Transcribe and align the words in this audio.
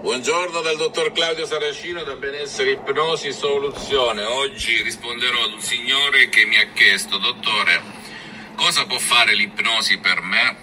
Buongiorno 0.00 0.62
dal 0.62 0.78
dottor 0.78 1.12
Claudio 1.12 1.44
Saracino 1.44 2.02
da 2.04 2.14
Benessere 2.14 2.70
Ipnosi 2.70 3.34
Soluzione. 3.34 4.24
Oggi 4.24 4.80
risponderò 4.80 5.42
ad 5.44 5.52
un 5.52 5.60
signore 5.60 6.30
che 6.30 6.46
mi 6.46 6.56
ha 6.56 6.68
chiesto, 6.72 7.18
dottore, 7.18 7.82
cosa 8.54 8.86
può 8.86 8.96
fare 8.98 9.34
l'ipnosi 9.34 9.98
per 9.98 10.22
me? 10.22 10.56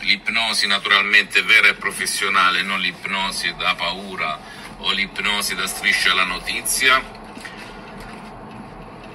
L'ipnosi 0.00 0.66
naturalmente 0.66 1.40
vera 1.42 1.68
e 1.68 1.74
professionale, 1.74 2.60
non 2.60 2.80
l'ipnosi 2.80 3.54
da 3.56 3.74
paura 3.74 4.38
o 4.80 4.90
l'ipnosi 4.92 5.54
da 5.54 5.66
striscia 5.66 6.10
alla 6.10 6.24
notizia. 6.24 7.02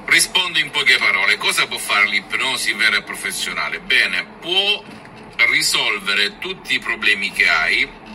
Rispondo 0.06 0.58
in 0.58 0.72
poche 0.72 0.98
parole, 0.98 1.38
cosa 1.38 1.68
può 1.68 1.78
fare 1.78 2.08
l'ipnosi 2.08 2.74
vera 2.74 2.98
e 2.98 3.04
professionale? 3.04 3.80
Bene, 3.82 4.26
può 4.42 4.84
risolvere 5.52 6.40
tutti 6.40 6.74
i 6.74 6.80
problemi 6.80 7.32
che 7.32 7.48
hai, 7.48 8.06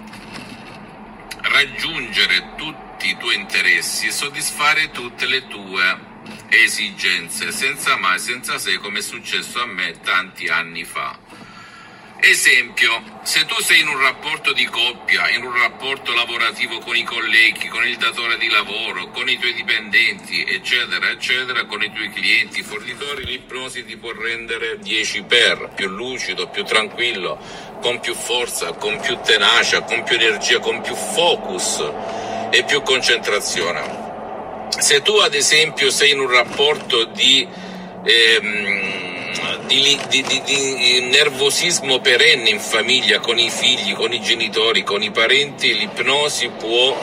raggiungere 1.43 2.55
tutti 2.57 3.09
i 3.09 3.17
tuoi 3.17 3.37
interessi 3.37 4.07
e 4.07 4.13
soddisfare 4.13 4.91
tutte 4.91 5.27
le 5.27 5.47
tue 5.49 6.11
esigenze, 6.49 7.51
senza 7.51 7.97
mai, 7.97 8.19
senza 8.19 8.59
se, 8.59 8.79
come 8.79 8.99
è 8.99 9.03
successo 9.03 9.61
a 9.63 9.67
me 9.67 10.01
tanti 10.01 10.47
anni 10.47 10.85
fa. 10.85 11.19
Esempio, 12.25 13.03
se 13.25 13.45
tu 13.47 13.61
sei 13.61 13.81
in 13.81 13.89
un 13.89 14.01
rapporto 14.01 14.53
di 14.53 14.65
coppia, 14.67 15.29
in 15.31 15.43
un 15.43 15.59
rapporto 15.59 16.15
lavorativo 16.15 16.79
con 16.79 16.95
i 16.95 17.03
colleghi, 17.03 17.67
con 17.67 17.85
il 17.85 17.97
datore 17.97 18.39
di 18.39 18.49
lavoro, 18.49 19.09
con 19.09 19.29
i 19.29 19.37
tuoi 19.37 19.53
dipendenti, 19.53 20.45
eccetera, 20.45 21.11
eccetera, 21.11 21.65
con 21.65 21.83
i 21.83 21.93
tuoi 21.93 22.13
clienti, 22.13 22.63
fornitori, 22.63 23.25
l'ipnosi 23.25 23.85
ti 23.85 23.97
può 23.97 24.13
rendere 24.13 24.79
10 24.79 25.23
per, 25.23 25.73
più 25.75 25.89
lucido, 25.89 26.47
più 26.47 26.63
tranquillo, 26.63 27.41
con 27.81 27.99
più 27.99 28.15
forza, 28.15 28.71
con 28.75 29.01
più 29.01 29.19
tenacia, 29.25 29.83
con 29.83 30.05
più 30.05 30.15
energia, 30.15 30.61
con 30.61 30.81
più 30.81 30.95
focus 30.95 31.85
e 32.53 32.63
più 32.63 32.83
concentrazione. 32.83 34.69
Se 34.79 35.03
tu 35.03 35.17
ad 35.17 35.35
esempio 35.35 35.91
sei 35.91 36.13
in 36.13 36.21
un 36.21 36.31
rapporto 36.31 37.03
di... 37.03 37.45
Ehm, 38.05 39.02
di, 39.67 39.99
di, 40.09 40.23
di, 40.23 40.43
di, 40.43 41.01
nervosismo 41.11 42.01
perenne 42.01 42.51
in 42.51 42.61
famiglia, 42.61 43.21
con 43.21 43.39
i 43.39 43.51
figli, 43.51 43.95
con 43.95 44.13
i 44.13 44.21
genitori, 44.21 44.83
con 44.83 45.03
i 45.03 45.11
parenti, 45.11 45.77
l'ipnosi 45.77 46.49
può 46.49 46.97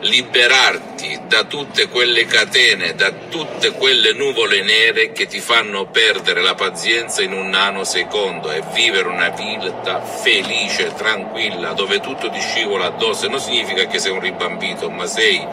liberarti 0.00 1.22
da 1.26 1.44
tutte 1.44 1.88
quelle 1.88 2.26
catene, 2.26 2.94
da 2.94 3.10
tutte 3.10 3.72
quelle 3.72 4.12
nuvole 4.12 4.62
nere 4.62 5.12
che 5.12 5.26
ti 5.26 5.40
fanno 5.40 5.86
perdere 5.86 6.42
la 6.42 6.54
pazienza 6.54 7.22
in 7.22 7.32
un 7.32 7.48
nanosecondo 7.48 8.50
e 8.50 8.62
vivere 8.72 9.08
una 9.08 9.30
vita 9.30 10.02
felice, 10.02 10.92
tranquilla, 10.94 11.72
dove 11.72 12.00
tutto 12.00 12.30
ti 12.30 12.40
scivola 12.40 12.86
addosso. 12.86 13.28
Non 13.28 13.40
significa 13.40 13.86
che 13.86 13.98
sei 13.98 14.12
un 14.12 14.20
ribambito, 14.20 14.90
ma 14.90 15.06
sei 15.06 15.44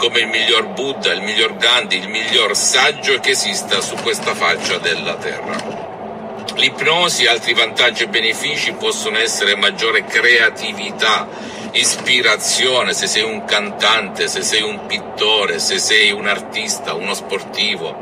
come 0.00 0.20
il 0.20 0.28
miglior 0.28 0.68
Buddha, 0.68 1.12
il 1.12 1.20
miglior 1.20 1.58
Gandhi, 1.58 1.98
il 1.98 2.08
miglior 2.08 2.56
saggio 2.56 3.20
che 3.20 3.32
esista 3.32 3.82
su 3.82 3.94
questa 3.96 4.34
faccia 4.34 4.78
della 4.78 5.16
terra. 5.16 6.48
L'ipnosi 6.56 7.24
e 7.24 7.28
altri 7.28 7.52
vantaggi 7.52 8.04
e 8.04 8.08
benefici 8.08 8.72
possono 8.72 9.18
essere 9.18 9.56
maggiore 9.56 10.06
creatività, 10.06 11.28
ispirazione, 11.72 12.94
se 12.94 13.06
sei 13.06 13.24
un 13.24 13.44
cantante, 13.44 14.26
se 14.26 14.40
sei 14.40 14.62
un 14.62 14.86
pittore, 14.86 15.58
se 15.58 15.78
sei 15.78 16.12
un 16.12 16.26
artista, 16.26 16.94
uno 16.94 17.12
sportivo, 17.12 17.94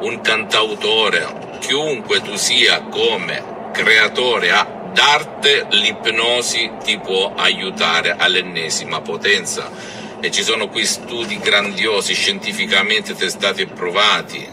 un 0.00 0.20
cantautore, 0.20 1.56
chiunque 1.60 2.20
tu 2.20 2.36
sia 2.36 2.82
come 2.82 3.70
creatore 3.72 4.50
d'arte, 4.92 5.66
l'ipnosi 5.70 6.72
ti 6.84 6.98
può 6.98 7.32
aiutare 7.34 8.16
all'ennesima 8.18 9.00
potenza 9.00 9.98
e 10.20 10.30
ci 10.30 10.42
sono 10.42 10.68
qui 10.68 10.84
studi 10.84 11.38
grandiosi, 11.38 12.14
scientificamente 12.14 13.14
testati 13.14 13.62
e 13.62 13.66
provati, 13.66 14.46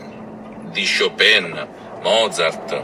di 0.71 0.85
Chopin, 0.85 1.67
Mozart, 2.01 2.83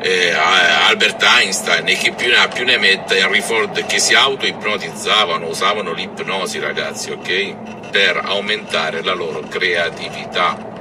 eh, 0.00 0.32
Albert 0.32 1.22
Einstein 1.22 1.88
e 1.88 1.94
chi 1.94 2.12
più 2.12 2.28
ne 2.28 2.36
ha 2.36 2.48
più 2.48 2.64
ne 2.64 2.78
metta, 2.78 3.14
Henry 3.14 3.40
Ford, 3.40 3.84
che 3.86 3.98
si 3.98 4.14
auto-ipnotizzavano, 4.14 5.48
usavano 5.48 5.92
l'ipnosi 5.92 6.58
ragazzi, 6.60 7.10
ok? 7.10 7.90
Per 7.90 8.20
aumentare 8.24 9.02
la 9.02 9.14
loro 9.14 9.40
creatività. 9.40 10.74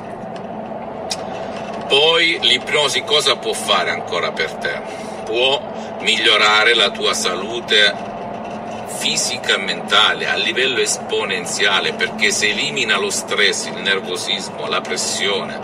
Poi 1.88 2.40
l'ipnosi 2.42 3.04
cosa 3.04 3.36
può 3.36 3.54
fare 3.54 3.92
ancora 3.92 4.32
per 4.32 4.54
te? 4.54 4.82
Può 5.26 5.98
migliorare 6.02 6.74
la 6.74 6.90
tua 6.92 7.14
salute 7.14 8.14
fisica 9.06 9.54
e 9.54 9.58
mentale 9.58 10.28
a 10.28 10.34
livello 10.34 10.80
esponenziale 10.80 11.94
perché 11.94 12.32
se 12.32 12.50
elimina 12.50 12.98
lo 12.98 13.12
stress, 13.12 13.68
il 13.68 13.76
nervosismo, 13.76 14.66
la 14.66 14.82
pressione, 14.82 15.60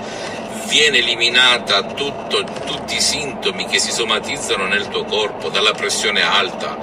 viene 0.67 0.99
eliminata 0.99 1.81
tutto, 1.81 2.43
tutti 2.43 2.97
i 2.97 3.01
sintomi 3.01 3.65
che 3.65 3.79
si 3.79 3.91
somatizzano 3.91 4.67
nel 4.67 4.89
tuo 4.89 5.05
corpo, 5.05 5.49
dalla 5.49 5.71
pressione 5.71 6.21
alta 6.21 6.77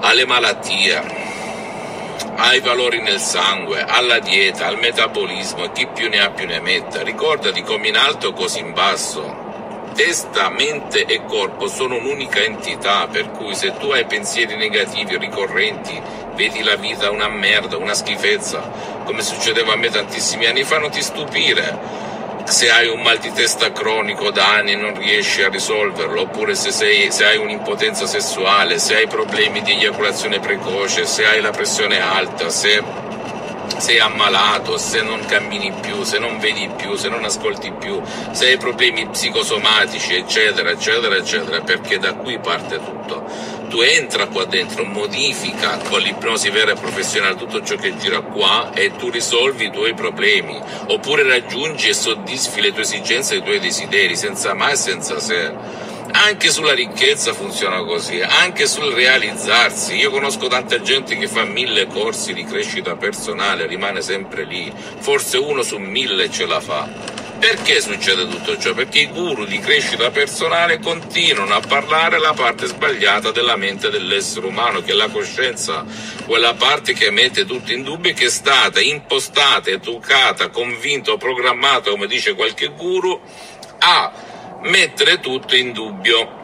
alle 0.00 0.26
malattie, 0.26 1.00
ai 2.38 2.58
valori 2.58 3.00
nel 3.00 3.20
sangue, 3.20 3.84
alla 3.84 4.18
dieta, 4.18 4.66
al 4.66 4.80
metabolismo 4.80 5.62
e 5.62 5.70
chi 5.70 5.86
più 5.86 6.08
ne 6.08 6.18
ha 6.18 6.30
più 6.30 6.44
ne 6.44 6.58
metta. 6.58 7.02
Ricordati 7.02 7.62
come 7.62 7.86
in 7.86 7.96
alto 7.96 8.32
così 8.32 8.58
in 8.58 8.72
basso 8.72 9.51
testa, 9.92 10.50
mente 10.50 11.04
e 11.04 11.22
corpo 11.24 11.68
sono 11.68 11.96
un'unica 11.96 12.40
entità, 12.40 13.06
per 13.06 13.30
cui 13.30 13.54
se 13.54 13.76
tu 13.76 13.90
hai 13.90 14.04
pensieri 14.04 14.56
negativi 14.56 15.16
ricorrenti, 15.16 16.00
vedi 16.34 16.62
la 16.62 16.76
vita 16.76 17.10
una 17.10 17.28
merda, 17.28 17.76
una 17.76 17.94
schifezza, 17.94 18.60
come 19.04 19.22
succedeva 19.22 19.74
a 19.74 19.76
me 19.76 19.88
tantissimi 19.90 20.46
anni 20.46 20.64
fa, 20.64 20.78
non 20.78 20.90
ti 20.90 21.02
stupire. 21.02 22.10
Se 22.44 22.70
hai 22.70 22.88
un 22.88 23.00
mal 23.00 23.18
di 23.18 23.30
testa 23.32 23.70
cronico 23.70 24.30
da 24.30 24.54
anni 24.54 24.72
e 24.72 24.76
non 24.76 24.98
riesci 24.98 25.42
a 25.42 25.48
risolverlo, 25.48 26.22
oppure 26.22 26.54
se, 26.54 26.72
sei, 26.72 27.12
se, 27.12 27.24
hai 27.24 27.36
un'impotenza 27.36 28.06
sessuale, 28.06 28.78
se 28.78 28.96
hai 28.96 29.06
problemi 29.06 29.62
di 29.62 29.72
eiaculazione 29.72 30.40
precoce, 30.40 31.06
se 31.06 31.24
hai 31.24 31.40
la 31.40 31.50
pressione 31.50 32.00
alta, 32.00 32.50
se 32.50 32.82
sei 33.78 33.98
ammalato, 33.98 34.76
se 34.76 35.02
non 35.02 35.24
cammini 35.24 35.72
più, 35.80 36.02
se 36.02 36.18
non 36.18 36.38
vedi 36.38 36.68
più, 36.76 36.94
se 36.96 37.08
non 37.08 37.24
ascolti 37.24 37.72
più, 37.72 38.00
se 38.30 38.46
hai 38.46 38.56
problemi 38.56 39.06
psicosomatici, 39.08 40.14
eccetera, 40.14 40.70
eccetera, 40.70 41.16
eccetera, 41.16 41.60
perché 41.60 41.98
da 41.98 42.14
qui 42.14 42.38
parte 42.38 42.76
tutto. 42.76 43.24
Tu 43.68 43.80
entra 43.80 44.26
qua 44.26 44.44
dentro, 44.44 44.84
modifica 44.84 45.78
con 45.88 46.00
l'ipnosi 46.00 46.50
vera 46.50 46.72
e 46.72 46.74
professionale 46.74 47.36
tutto 47.36 47.62
ciò 47.62 47.76
che 47.76 47.96
gira 47.96 48.20
qua 48.20 48.70
e 48.74 48.96
tu 48.96 49.08
risolvi 49.08 49.66
i 49.66 49.70
tuoi 49.70 49.94
problemi, 49.94 50.60
oppure 50.88 51.22
raggiungi 51.22 51.88
e 51.88 51.94
soddisfi 51.94 52.60
le 52.60 52.72
tue 52.72 52.82
esigenze 52.82 53.34
e 53.34 53.38
i 53.38 53.42
tuoi 53.42 53.60
desideri, 53.60 54.14
senza 54.14 54.52
mai 54.52 54.72
e 54.72 54.76
senza 54.76 55.18
se 55.20 55.90
anche 56.12 56.50
sulla 56.50 56.74
ricchezza 56.74 57.32
funziona 57.32 57.82
così, 57.82 58.20
anche 58.20 58.66
sul 58.66 58.92
realizzarsi. 58.92 59.96
Io 59.96 60.10
conosco 60.10 60.46
tanta 60.46 60.80
gente 60.80 61.16
che 61.16 61.26
fa 61.26 61.44
mille 61.44 61.86
corsi 61.86 62.32
di 62.32 62.44
crescita 62.44 62.96
personale, 62.96 63.66
rimane 63.66 64.02
sempre 64.02 64.44
lì, 64.44 64.72
forse 64.98 65.38
uno 65.38 65.62
su 65.62 65.78
mille 65.78 66.30
ce 66.30 66.46
la 66.46 66.60
fa. 66.60 67.20
Perché 67.42 67.80
succede 67.80 68.28
tutto 68.28 68.56
ciò? 68.56 68.72
Perché 68.72 69.00
i 69.00 69.08
guru 69.08 69.44
di 69.44 69.58
crescita 69.58 70.12
personale 70.12 70.78
continuano 70.78 71.54
a 71.54 71.60
parlare 71.60 72.20
la 72.20 72.34
parte 72.34 72.66
sbagliata 72.66 73.32
della 73.32 73.56
mente 73.56 73.90
dell'essere 73.90 74.46
umano, 74.46 74.80
che 74.80 74.92
è 74.92 74.94
la 74.94 75.08
coscienza, 75.08 75.84
quella 76.24 76.54
parte 76.54 76.92
che 76.92 77.10
mette 77.10 77.44
tutto 77.44 77.72
in 77.72 77.82
dubbio 77.82 78.12
e 78.12 78.14
che 78.14 78.26
è 78.26 78.30
stata 78.30 78.80
impostata, 78.80 79.70
educata, 79.70 80.50
convinta, 80.50 81.16
programmata, 81.16 81.90
come 81.90 82.06
dice 82.06 82.34
qualche 82.34 82.68
guru, 82.68 83.20
a 83.78 84.12
mettere 84.62 85.20
tutto 85.20 85.56
in 85.56 85.72
dubbio. 85.72 86.40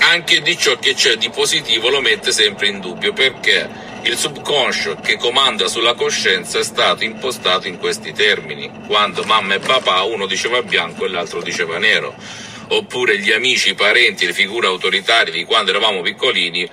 Anche 0.00 0.40
di 0.40 0.56
ciò 0.56 0.76
che 0.76 0.94
c'è 0.94 1.16
di 1.16 1.30
positivo 1.30 1.88
lo 1.88 2.00
mette 2.00 2.32
sempre 2.32 2.68
in 2.68 2.80
dubbio 2.80 3.12
perché 3.12 3.68
il 4.02 4.16
subconscio 4.16 4.96
che 4.96 5.16
comanda 5.16 5.66
sulla 5.66 5.94
coscienza 5.94 6.58
è 6.58 6.64
stato 6.64 7.04
impostato 7.04 7.68
in 7.68 7.78
questi 7.78 8.12
termini, 8.12 8.70
quando 8.86 9.24
mamma 9.24 9.54
e 9.54 9.60
papà 9.60 10.02
uno 10.02 10.26
diceva 10.26 10.62
bianco 10.62 11.06
e 11.06 11.08
l'altro 11.08 11.40
diceva 11.40 11.78
nero, 11.78 12.14
oppure 12.68 13.18
gli 13.18 13.32
amici, 13.32 13.70
i 13.70 13.74
parenti, 13.74 14.26
le 14.26 14.34
figure 14.34 14.66
autoritarie 14.66 15.32
di 15.32 15.44
quando 15.44 15.70
eravamo 15.70 16.02
piccolini 16.02 16.68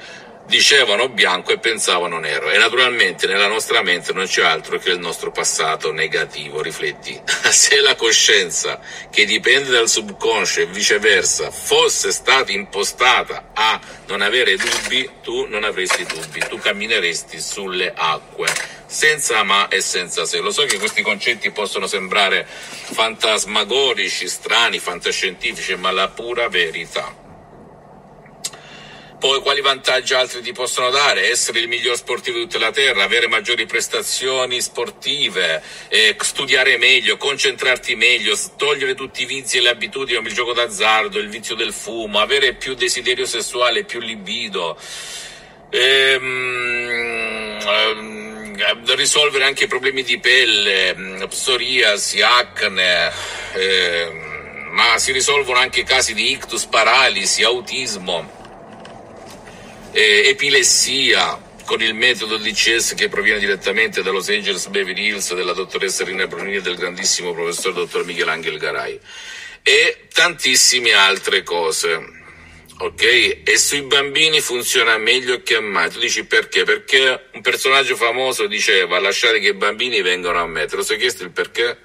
dicevano 0.52 1.08
bianco 1.08 1.54
e 1.54 1.60
pensavano 1.60 2.20
nero 2.20 2.50
e 2.50 2.58
naturalmente 2.58 3.26
nella 3.26 3.48
nostra 3.48 3.82
mente 3.82 4.12
non 4.12 4.26
c'è 4.26 4.44
altro 4.44 4.78
che 4.80 4.90
il 4.90 5.00
nostro 5.00 5.32
passato 5.32 5.94
negativo, 5.94 6.62
rifletti. 6.62 7.18
Se 7.50 7.80
la 7.80 7.96
coscienza 7.96 8.82
che 9.10 9.24
dipende 9.24 9.70
dal 9.70 9.88
subconscio 9.88 10.60
e 10.60 10.66
viceversa 10.66 11.52
fosse 11.52 12.12
stata 12.12 12.52
impostata 12.52 13.52
a 13.54 13.80
non 14.08 14.20
avere 14.20 14.58
dubbi, 14.58 15.10
tu 15.24 15.46
non 15.48 15.64
avresti 15.64 16.04
dubbi, 16.04 16.42
tu 16.50 16.58
cammineresti 16.58 17.40
sulle 17.40 17.94
acque, 17.96 18.54
senza 18.86 19.44
ma 19.44 19.70
e 19.70 19.80
senza 19.80 20.26
se. 20.26 20.42
Lo 20.42 20.52
so 20.52 20.66
che 20.66 20.80
questi 20.80 21.02
concetti 21.02 21.50
possono 21.52 21.88
sembrare 21.88 22.46
fantasmagorici, 22.46 24.28
strani, 24.28 24.80
fantascientifici, 24.80 25.76
ma 25.76 25.92
la 25.92 26.10
pura 26.10 26.50
verità. 26.50 27.21
Poi 29.22 29.40
quali 29.42 29.62
vantaggi 29.62 30.16
altri 30.16 30.42
ti 30.42 30.52
possono 30.52 30.90
dare? 30.90 31.30
Essere 31.30 31.60
il 31.60 31.68
miglior 31.68 31.96
sportivo 31.96 32.40
di 32.40 32.46
tutta 32.46 32.58
la 32.58 32.72
terra, 32.72 33.04
avere 33.04 33.28
maggiori 33.28 33.68
prestazioni 33.68 34.60
sportive, 34.62 35.62
eh, 35.90 36.16
studiare 36.20 36.80
meglio, 36.80 37.18
concentrarti 37.18 37.94
meglio, 37.94 38.36
togliere 38.58 38.96
tutti 38.96 39.22
i 39.22 39.26
vizi 39.26 39.58
e 39.58 39.62
le 39.62 39.70
abitudini 39.70 40.18
come 40.18 40.30
il 40.30 40.34
gioco 40.34 40.54
d'azzardo, 40.54 41.20
il 41.20 41.30
vizio 41.30 41.54
del 41.54 41.72
fumo, 41.72 42.18
avere 42.18 42.56
più 42.56 42.74
desiderio 42.74 43.28
sessuale, 43.28 43.84
più 43.84 44.00
libido. 44.00 44.76
Ehm, 45.70 47.60
ehm, 47.62 48.96
risolvere 48.96 49.46
anche 49.46 49.68
problemi 49.68 50.02
di 50.02 50.20
pelle, 50.20 51.28
psoriasi, 51.30 52.24
acne, 52.24 53.12
ehm, 53.54 54.70
ma 54.72 54.98
si 54.98 55.12
risolvono 55.12 55.60
anche 55.60 55.84
casi 55.84 56.16
di 56.16 56.32
ictus, 56.32 56.66
paralisi, 56.66 57.44
autismo 57.44 58.40
eh, 59.92 60.30
epilessia 60.30 61.50
con 61.66 61.82
il 61.82 61.94
metodo 61.94 62.38
DCS 62.38 62.96
che 62.96 63.08
proviene 63.08 63.40
direttamente 63.40 64.02
da 64.02 64.12
Los 64.12 64.30
Angeles 64.30 64.68
Beverly 64.68 65.08
Hills 65.08 65.34
della 65.34 65.54
dottoressa 65.54 66.04
Rina 66.04 66.28
Brunini 66.28 66.58
e 66.58 66.62
del 66.62 66.76
grandissimo 66.76 67.34
professor 67.34 67.74
dottor 67.74 68.04
Michelangelo 68.06 68.58
Garai 68.58 69.00
e 69.64 70.08
tantissime 70.14 70.94
altre 70.94 71.44
cose. 71.44 72.20
Ok? 72.80 73.42
E 73.44 73.58
sui 73.58 73.84
bambini 73.84 74.42
funziona 74.42 74.98
meglio 74.98 75.44
che 75.44 75.60
mai. 75.60 75.90
Tu 75.92 76.00
dici 76.00 76.26
perché? 76.26 76.64
Perché 76.64 77.28
un 77.34 77.42
personaggio 77.42 77.96
famoso 77.96 78.48
diceva 78.48 79.00
lasciate 79.00 79.40
che 79.40 79.50
i 79.50 79.54
bambini 79.54 80.02
vengano 80.02 80.40
a 80.40 80.48
me. 80.48 80.66
Te 80.66 80.78
lo 80.78 80.84
sei 80.84 80.98
chiesto 80.98 81.24
il 81.24 81.30
perché? 81.30 81.78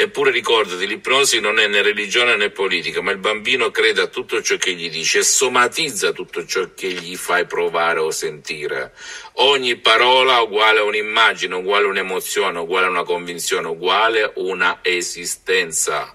Eppure 0.00 0.30
ricordati, 0.30 0.86
l'ipnosi 0.86 1.40
non 1.40 1.58
è 1.58 1.66
né 1.66 1.82
religione 1.82 2.36
né 2.36 2.50
politica, 2.50 3.02
ma 3.02 3.10
il 3.10 3.18
bambino 3.18 3.72
crede 3.72 4.02
a 4.02 4.06
tutto 4.06 4.40
ciò 4.40 4.56
che 4.56 4.74
gli 4.74 4.88
dice 4.88 5.18
e 5.18 5.22
somatizza 5.24 6.12
tutto 6.12 6.46
ciò 6.46 6.72
che 6.72 6.92
gli 6.92 7.16
fai 7.16 7.46
provare 7.46 7.98
o 7.98 8.12
sentire. 8.12 8.94
Ogni 9.40 9.74
parola 9.74 10.38
uguale 10.40 10.78
a 10.78 10.84
un'immagine, 10.84 11.52
uguale 11.56 11.86
a 11.86 11.88
un'emozione, 11.88 12.60
uguale 12.60 12.86
a 12.86 12.90
una 12.90 13.02
convinzione, 13.02 13.66
uguale 13.66 14.22
a 14.22 14.32
una 14.36 14.78
esistenza. 14.82 16.14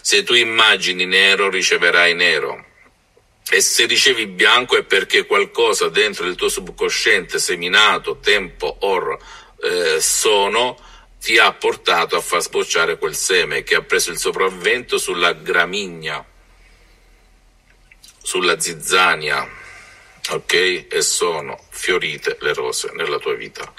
Se 0.00 0.22
tu 0.22 0.34
immagini 0.34 1.04
nero, 1.04 1.50
riceverai 1.50 2.14
nero. 2.14 2.64
E 3.50 3.60
se 3.60 3.86
ricevi 3.86 4.28
bianco 4.28 4.76
è 4.76 4.84
perché 4.84 5.26
qualcosa 5.26 5.88
dentro 5.88 6.24
il 6.26 6.36
tuo 6.36 6.48
subconsciente, 6.48 7.40
seminato, 7.40 8.20
tempo 8.20 8.76
or 8.82 9.18
eh, 9.60 10.00
sono, 10.00 10.78
ti 11.24 11.38
ha 11.38 11.50
portato 11.54 12.16
a 12.16 12.20
far 12.20 12.42
sbocciare 12.42 12.98
quel 12.98 13.14
seme 13.14 13.62
che 13.62 13.76
ha 13.76 13.80
preso 13.80 14.10
il 14.10 14.18
sopravvento 14.18 14.98
sulla 14.98 15.32
gramigna, 15.32 16.22
sulla 18.20 18.60
zizzania, 18.60 19.48
ok? 20.32 20.52
E 20.90 21.00
sono 21.00 21.64
fiorite 21.70 22.36
le 22.40 22.52
rose 22.52 22.90
nella 22.92 23.16
tua 23.16 23.32
vita. 23.32 23.72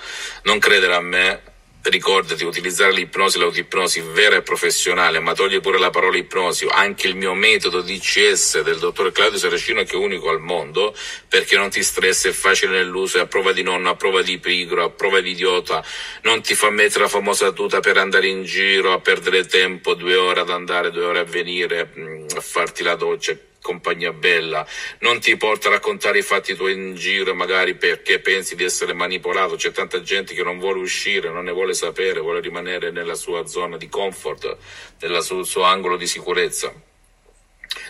Non 0.45 0.57
credere 0.57 0.95
a 0.95 1.01
me 1.01 1.41
ricordati, 1.89 2.43
utilizzare 2.43 2.91
l'ipnosi, 2.91 3.37
l'autipnosi 3.37 4.01
vera 4.01 4.37
e 4.37 4.41
professionale, 4.41 5.19
ma 5.19 5.33
togli 5.33 5.59
pure 5.59 5.77
la 5.77 5.89
parola 5.89 6.17
ipnosi, 6.17 6.67
anche 6.69 7.07
il 7.07 7.15
mio 7.15 7.33
metodo 7.33 7.81
DCS 7.81 8.61
del 8.61 8.79
dottor 8.79 9.11
Claudio 9.11 9.37
Saracino 9.37 9.83
che 9.83 9.93
è 9.93 9.97
unico 9.97 10.29
al 10.29 10.39
mondo, 10.39 10.95
perché 11.27 11.57
non 11.57 11.69
ti 11.69 11.83
stressa, 11.83 12.29
è 12.29 12.31
facile 12.31 12.77
nell'uso, 12.77 13.17
è 13.17 13.21
a 13.21 13.27
prova 13.27 13.51
di 13.51 13.61
nonno, 13.61 13.89
a 13.89 13.95
prova 13.95 14.21
di 14.21 14.39
pigro, 14.39 14.83
a 14.83 14.89
prova 14.89 15.19
di 15.21 15.31
idiota, 15.31 15.83
non 16.23 16.41
ti 16.41 16.55
fa 16.55 16.69
mettere 16.69 17.03
la 17.03 17.09
famosa 17.09 17.51
tuta 17.51 17.79
per 17.79 17.97
andare 17.97 18.27
in 18.27 18.43
giro, 18.43 18.91
a 18.91 18.99
perdere 18.99 19.45
tempo, 19.45 19.93
due 19.93 20.15
ore 20.15 20.41
ad 20.41 20.49
andare, 20.49 20.91
due 20.91 21.05
ore 21.05 21.19
a 21.19 21.23
venire, 21.23 21.91
mm, 21.97 22.27
a 22.35 22.41
farti 22.41 22.83
la 22.83 22.95
doccia 22.95 23.37
compagnia 23.65 24.13
bella, 24.13 24.63
non 24.99 25.19
ti 25.19 25.35
porta 25.37 25.69
a 25.69 25.71
raccontare 25.71 26.19
i 26.19 26.21
fatti 26.21 26.53
tuoi 26.53 26.73
in 26.73 26.93
giro 26.93 27.33
magari 27.33 27.73
perché 27.73 28.19
pensi 28.19 28.55
di 28.55 28.63
essere 28.63 28.93
manipolato, 28.93 29.55
c'è 29.55 29.71
tanta 29.71 30.03
gente 30.03 30.35
che 30.35 30.43
non 30.43 30.59
vuole 30.59 30.79
uscire, 30.79 31.31
non 31.31 31.45
ne 31.45 31.51
vuole 31.51 31.73
sapere, 31.73 32.19
vuole 32.19 32.41
rimanere 32.41 32.91
nella 32.91 33.15
sua 33.15 33.47
zona 33.47 33.77
di 33.77 33.89
comfort, 33.89 34.55
nel 34.99 35.23
suo, 35.23 35.43
suo 35.43 35.63
angolo 35.63 35.97
di 35.97 36.05
sicurezza. 36.05 36.71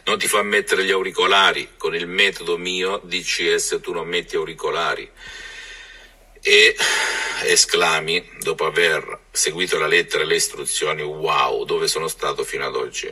Non 0.05 0.17
ti 0.17 0.27
fa 0.27 0.41
mettere 0.43 0.85
gli 0.85 0.91
auricolari, 0.91 1.71
con 1.75 1.93
il 1.93 2.07
metodo 2.07 2.57
mio 2.57 3.01
DCS 3.03 3.79
tu 3.81 3.91
non 3.91 4.07
metti 4.07 4.37
auricolari 4.37 5.11
e 6.47 6.75
esclami, 7.45 8.23
dopo 8.41 8.65
aver 8.65 9.21
seguito 9.31 9.79
la 9.79 9.87
lettera 9.87 10.21
e 10.21 10.27
le 10.27 10.35
istruzioni, 10.35 11.01
wow, 11.01 11.65
dove 11.65 11.87
sono 11.87 12.07
stato 12.07 12.43
fino 12.43 12.63
ad 12.67 12.75
oggi. 12.75 13.11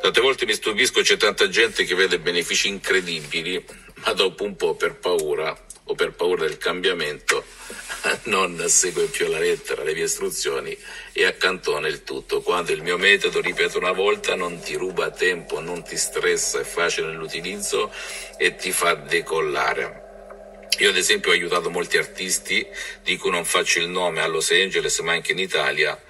Tante 0.00 0.20
volte 0.20 0.44
mi 0.44 0.54
stupisco, 0.54 1.00
c'è 1.02 1.16
tanta 1.16 1.48
gente 1.48 1.84
che 1.84 1.94
vede 1.94 2.18
benefici 2.18 2.66
incredibili, 2.66 3.64
ma 4.04 4.12
dopo 4.12 4.42
un 4.42 4.56
po' 4.56 4.74
per 4.74 4.96
paura 4.96 5.56
o 5.84 5.94
per 5.94 6.12
paura 6.14 6.46
del 6.46 6.58
cambiamento 6.58 7.44
non 8.24 8.62
segue 8.66 9.04
più 9.04 9.28
la 9.28 9.38
lettera, 9.38 9.84
le 9.84 9.94
mie 9.94 10.04
istruzioni 10.04 10.76
e 11.12 11.26
accantona 11.26 11.86
il 11.86 12.02
tutto. 12.02 12.42
Quando 12.42 12.72
il 12.72 12.82
mio 12.82 12.98
metodo, 12.98 13.40
ripeto 13.40 13.78
una 13.78 13.92
volta, 13.92 14.34
non 14.34 14.58
ti 14.58 14.74
ruba 14.74 15.10
tempo, 15.12 15.60
non 15.60 15.84
ti 15.84 15.96
stressa, 15.96 16.58
è 16.58 16.64
facile 16.64 17.06
nell'utilizzo 17.06 17.92
e 18.36 18.56
ti 18.56 18.72
fa 18.72 18.94
decollare. 18.94 20.06
Io 20.78 20.90
ad 20.90 20.96
esempio 20.96 21.30
ho 21.30 21.34
aiutato 21.34 21.70
molti 21.70 21.98
artisti, 21.98 22.64
di 23.02 23.16
cui 23.16 23.30
non 23.30 23.44
faccio 23.44 23.80
il 23.80 23.88
nome 23.88 24.20
a 24.20 24.28
Los 24.28 24.52
Angeles, 24.52 25.00
ma 25.00 25.12
anche 25.12 25.32
in 25.32 25.38
Italia, 25.40 26.00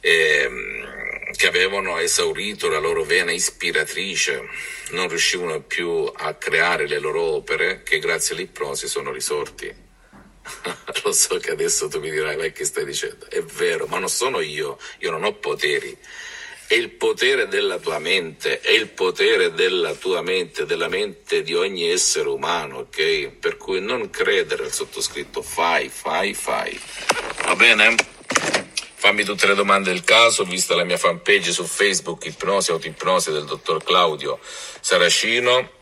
ehm, 0.00 1.30
che 1.36 1.46
avevano 1.46 1.96
esaurito 1.98 2.68
la 2.68 2.80
loro 2.80 3.04
vena 3.04 3.30
ispiratrice, 3.30 4.48
non 4.90 5.08
riuscivano 5.08 5.60
più 5.60 6.10
a 6.12 6.34
creare 6.34 6.88
le 6.88 6.98
loro 6.98 7.22
opere, 7.22 7.84
che 7.84 8.00
grazie 8.00 8.34
all'ipnosi 8.34 8.88
sono 8.88 9.12
risorti. 9.12 9.72
Lo 11.04 11.12
so 11.12 11.36
che 11.38 11.52
adesso 11.52 11.86
tu 11.86 12.00
mi 12.00 12.10
dirai, 12.10 12.36
ma 12.36 12.46
che 12.48 12.64
stai 12.64 12.84
dicendo? 12.84 13.30
È 13.30 13.40
vero, 13.42 13.86
ma 13.86 14.00
non 14.00 14.08
sono 14.08 14.40
io, 14.40 14.76
io 14.98 15.10
non 15.12 15.22
ho 15.22 15.34
poteri 15.34 15.96
è 16.70 16.74
il 16.74 16.90
potere 16.90 17.48
della 17.48 17.78
tua 17.78 17.98
mente, 17.98 18.60
è 18.60 18.70
il 18.70 18.90
potere 18.90 19.52
della 19.54 19.92
tua 19.94 20.22
mente, 20.22 20.66
della 20.66 20.86
mente 20.86 21.42
di 21.42 21.52
ogni 21.52 21.90
essere 21.90 22.28
umano, 22.28 22.78
ok? 22.78 23.30
Per 23.40 23.56
cui 23.56 23.80
non 23.80 24.08
credere 24.08 24.62
al 24.62 24.72
sottoscritto, 24.72 25.42
fai, 25.42 25.88
fai, 25.88 26.32
fai. 26.32 26.80
Va 27.44 27.56
bene? 27.56 27.96
Fammi 28.94 29.24
tutte 29.24 29.48
le 29.48 29.56
domande 29.56 29.90
del 29.90 30.04
caso, 30.04 30.44
vista 30.44 30.76
la 30.76 30.84
mia 30.84 30.96
fanpage 30.96 31.50
su 31.50 31.64
Facebook, 31.64 32.26
Ipnosi, 32.26 32.70
Autoipnosi 32.70 33.32
del 33.32 33.46
dottor 33.46 33.82
Claudio 33.82 34.38
Saracino 34.80 35.78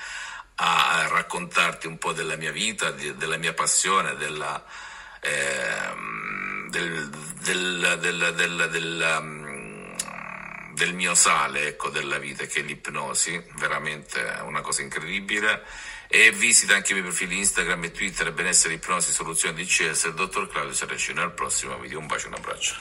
a 0.57 1.07
raccontarti 1.09 1.87
un 1.87 1.97
po' 1.97 2.13
della 2.13 2.37
mia 2.37 2.53
vita, 2.53 2.91
della 2.91 3.39
mia 3.39 3.55
passione, 3.55 4.15
della, 4.17 4.63
eh, 5.21 5.95
del, 6.69 7.09
del, 7.09 7.97
del, 7.99 8.69
del 8.71 9.38
del 10.79 10.95
mio 10.95 11.15
sale 11.15 11.67
ecco, 11.67 11.91
della 11.91 12.19
vita, 12.19 12.47
che 12.47 12.61
è 12.61 12.63
l'ipnosi, 12.63 13.43
veramente 13.57 14.21
una 14.45 14.61
cosa 14.63 14.81
incredibile. 14.81 15.63
E 16.07 16.31
visita 16.31 16.75
anche 16.75 16.93
i 16.93 16.95
miei 16.95 17.05
profili 17.05 17.37
Instagram 17.37 17.85
e 17.85 17.91
Twitter, 17.91 18.33
benessere 18.33 18.75
ipnosi, 18.75 19.13
soluzioni 19.13 19.57
di 19.57 19.67
CS, 19.67 20.05
il 20.05 20.15
dottor 20.15 20.49
Claudio 20.49 20.73
Saracino. 20.73 21.21
Al 21.21 21.35
prossimo 21.35 21.79
video, 21.79 21.99
un 21.99 22.07
bacio 22.07 22.27
e 22.27 22.29
un 22.29 22.35
abbraccio. 22.35 22.75